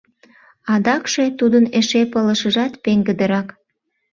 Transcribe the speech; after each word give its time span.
Адакше 0.73 1.25
тудын 1.39 1.65
эше 1.79 2.01
пылышыжат 2.11 2.73
пеҥгыдырак. 2.83 3.47